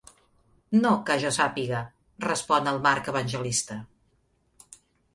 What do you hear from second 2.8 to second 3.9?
Marc Evangelista.